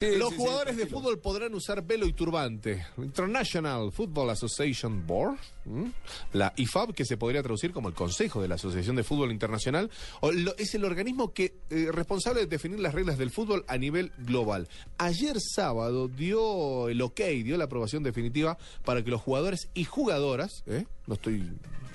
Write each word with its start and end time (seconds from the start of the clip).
Los 0.00 0.32
jugadores 0.32 0.78
de 0.78 0.86
fútbol 0.86 1.18
podrán 1.18 1.52
usar 1.54 1.84
velo 1.84 2.06
y 2.06 2.14
turbante. 2.14 2.86
International 2.96 3.92
Football 3.92 4.30
Association 4.30 5.06
Board, 5.06 5.36
¿m? 5.66 5.92
la 6.32 6.54
IFAB, 6.56 6.94
que 6.94 7.04
se 7.04 7.18
podría 7.18 7.42
traducir 7.42 7.70
como 7.70 7.88
el 7.90 7.94
Consejo 7.94 8.40
de 8.40 8.48
la 8.48 8.54
Asociación 8.54 8.96
de 8.96 9.04
Fútbol 9.04 9.30
Internacional, 9.30 9.90
o 10.22 10.32
lo- 10.32 10.56
es 10.56 10.74
el 10.74 10.86
organismo 10.86 11.34
que 11.34 11.52
eh, 11.68 11.90
responsable 11.92 12.40
de 12.40 12.46
definir 12.46 12.80
las 12.80 12.94
reglas 12.94 13.18
del 13.18 13.30
fútbol 13.30 13.62
a 13.68 13.76
nivel 13.76 14.10
global. 14.16 14.68
Ayer 14.96 15.36
sábado 15.38 16.08
dio 16.08 16.88
el 16.88 17.02
ok, 17.02 17.20
dio 17.44 17.58
la 17.58 17.64
aprobación 17.64 18.02
definitiva 18.02 18.56
para 18.86 19.04
que 19.04 19.10
los 19.10 19.20
jugadores 19.20 19.68
y 19.74 19.84
jugadoras, 19.84 20.62
¿eh? 20.64 20.86
no 21.06 21.12
estoy 21.16 21.46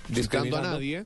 discriminando 0.09 0.57
a 0.57 0.73
nadie, 0.73 1.05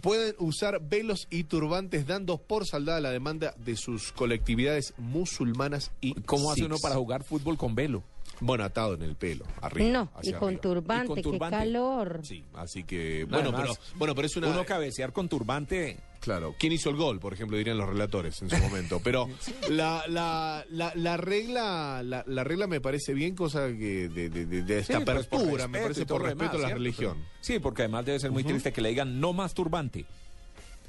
pueden 0.00 0.34
usar 0.38 0.80
velos 0.82 1.26
y 1.30 1.44
turbantes 1.44 2.06
dando 2.06 2.38
por 2.38 2.66
saldada 2.66 3.00
la 3.00 3.10
demanda 3.10 3.54
de 3.58 3.76
sus 3.76 4.12
colectividades 4.12 4.94
musulmanas 4.98 5.90
y 6.00 6.14
¿Cómo 6.22 6.50
hace 6.50 6.64
uno 6.64 6.78
para 6.78 6.96
jugar 6.96 7.22
fútbol 7.24 7.56
con 7.56 7.74
velo? 7.74 8.02
Bueno, 8.40 8.64
atado 8.64 8.94
en 8.94 9.02
el 9.02 9.14
pelo, 9.14 9.44
arriba. 9.60 9.90
No, 9.90 10.10
y 10.16 10.18
hacia 10.20 10.38
con 10.40 10.48
arriba. 10.48 10.60
turbante, 10.62 11.04
Y 11.04 11.06
con 11.06 11.16
qué 11.16 11.22
turbante. 11.22 11.56
calor. 11.56 12.20
Sí, 12.24 12.44
así 12.54 12.82
que 12.82 13.20
No, 13.28 13.36
bueno, 13.36 13.50
además, 13.56 13.78
pero 13.78 13.98
bueno, 13.98 14.14
pero 14.16 14.26
es 14.26 14.36
una 14.36 14.48
Uno 14.48 14.64
cabecear 14.64 15.12
con 15.12 15.28
turbante. 15.28 15.98
Claro, 16.24 16.54
¿quién 16.58 16.72
hizo 16.72 16.90
el 16.90 16.96
gol? 16.96 17.20
Por 17.20 17.32
ejemplo, 17.34 17.56
dirían 17.56 17.76
los 17.78 17.88
relatores 17.88 18.40
en 18.42 18.50
su 18.50 18.56
momento. 18.56 19.00
Pero 19.04 19.28
la, 19.70 20.04
la, 20.08 20.64
la, 20.70 20.92
la 20.96 21.16
regla 21.16 22.02
la, 22.02 22.24
la 22.26 22.44
regla 22.44 22.66
me 22.66 22.80
parece 22.80 23.12
bien 23.14 23.34
cosa 23.36 23.68
que 23.68 24.08
de, 24.08 24.28
de, 24.30 24.46
de- 24.46 24.62
de 24.62 24.78
esta 24.78 24.98
Sí, 24.98 25.04
pues, 25.04 25.16
apertura, 25.26 25.68
me 25.68 25.80
parece 25.80 26.06
por 26.06 26.22
respeto 26.22 26.42
demás, 26.42 26.54
a 26.54 26.58
la 26.58 26.66
¿cierto? 26.68 26.74
religión. 26.78 27.16
Pero- 27.18 27.38
sí, 27.42 27.58
porque 27.58 27.82
además 27.82 28.04
debe 28.06 28.18
ser 28.18 28.30
muy 28.32 28.42
triste 28.44 28.72
que 28.72 28.80
le 28.80 28.88
digan 28.88 29.20
no 29.20 29.32
más 29.32 29.54
turbante. 29.54 30.04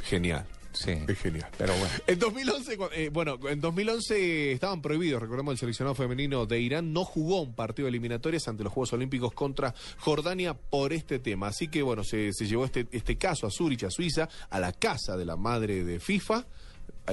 Genial. 0.03 0.45
Sí. 0.75 0.91
Es 1.07 1.17
genial. 1.19 1.49
Pero 1.57 1.73
bueno. 1.73 1.89
En 2.07 2.19
2011, 2.19 2.77
cu- 2.77 2.89
eh, 2.93 3.09
bueno, 3.11 3.37
en 3.49 3.61
2011 3.61 4.51
estaban 4.51 4.81
prohibidos, 4.81 5.21
recordemos 5.21 5.53
el 5.53 5.57
seleccionado 5.57 5.95
femenino 5.95 6.45
de 6.45 6.59
Irán 6.59 6.93
no 6.93 7.03
jugó 7.05 7.41
un 7.41 7.55
partido 7.55 7.85
de 7.85 7.89
eliminatorias 7.89 8.47
ante 8.47 8.63
los 8.63 8.73
Juegos 8.73 8.93
Olímpicos 8.93 9.33
contra 9.33 9.73
Jordania 9.99 10.53
por 10.53 10.93
este 10.93 11.19
tema. 11.19 11.47
Así 11.47 11.67
que 11.67 11.81
bueno, 11.81 12.03
se, 12.03 12.33
se 12.33 12.45
llevó 12.45 12.65
este, 12.65 12.87
este 12.91 13.17
caso 13.17 13.47
a 13.47 13.51
Zurich, 13.51 13.83
a 13.85 13.89
Suiza, 13.91 14.29
a 14.49 14.59
la 14.59 14.71
casa 14.73 15.17
de 15.17 15.25
la 15.25 15.35
madre 15.35 15.83
de 15.83 15.99
FIFA. 15.99 16.45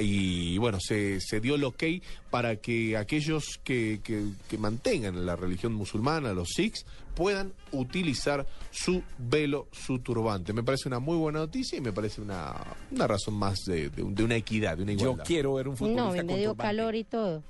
Y 0.01 0.57
bueno, 0.59 0.79
se, 0.81 1.21
se 1.21 1.41
dio 1.41 1.55
el 1.57 1.65
ok 1.65 1.83
para 2.31 2.57
que 2.57 2.97
aquellos 2.97 3.61
que, 3.63 4.01
que- 4.03 4.25
que 4.49 4.57
mantengan 4.59 5.27
la 5.27 5.37
religión 5.37 5.75
musulmana, 5.75 6.33
los 6.33 6.49
sikhs, 6.55 6.87
puedan 7.15 7.53
utilizar 7.73 8.47
su 8.71 9.03
velo, 9.19 9.69
su 9.71 9.99
turbante. 9.99 10.55
Me 10.55 10.63
parece 10.63 10.89
una 10.89 10.99
muy 10.99 11.17
buena 11.19 11.41
noticia 11.41 11.77
y 11.77 11.83
me 11.83 11.93
parece 11.93 12.23
una, 12.23 12.55
una 12.91 13.07
razón 13.07 13.35
más 13.35 13.59
de, 13.67 13.91
de 13.91 14.03
un- 14.03 14.15
de 14.15 14.25
una 14.25 14.37
equidad, 14.37 14.79
de 14.79 14.85
una 14.85 14.93
Yo 14.95 15.01
igualdad. 15.03 15.25
quiero 15.27 15.55
ver 15.55 15.69
un 15.69 15.77
futbolista 15.77 16.03
No, 16.05 16.13
me 16.13 16.19
con 16.19 16.27
dio 16.29 16.51
turbante. 16.53 16.63
calor 16.63 16.95
y 16.95 17.05
todo. 17.05 17.43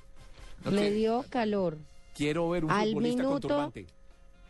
No 0.65 0.71
me 0.73 0.91
dio 0.91 1.25
calor. 1.31 1.79
Quiero 2.17 2.49
ver 2.51 2.65
un 2.65 2.71
Al 2.73 2.89
futbolista 2.89 3.23
con 3.23 3.31
minuto- 3.31 3.49
turbante. 3.49 3.87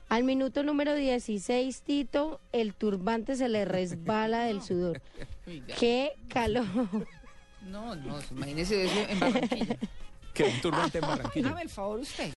Al 0.08 0.24
minuto 0.24 0.62
número 0.62 0.94
16, 0.94 1.82
Tito, 1.82 2.38
el 2.52 2.74
turbante 2.74 3.34
se 3.36 3.48
le 3.48 3.64
resbala 3.64 4.44
del 4.44 4.62
sudor. 4.62 5.00
¡Qué 5.78 6.12
calor! 6.28 6.66
No, 7.66 7.94
no, 7.94 8.18
imagínese 8.30 8.84
eso 8.84 9.08
en 9.08 9.20
Barranquilla. 9.20 9.77
Que 10.32 10.44
un 10.44 10.60
turbante 10.62 10.96
en 10.96 11.06
Barranquilla. 11.06 11.48
Hágame 11.48 11.62
el 11.62 11.69
favor 11.69 12.00
usted. 12.00 12.30